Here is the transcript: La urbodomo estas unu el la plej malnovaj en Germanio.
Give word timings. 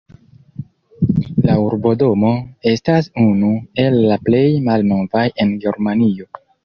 La 1.49 1.57
urbodomo 1.65 2.31
estas 2.71 3.09
unu 3.25 3.51
el 3.87 3.99
la 4.13 4.19
plej 4.31 4.43
malnovaj 4.71 5.27
en 5.45 5.53
Germanio. 5.67 6.31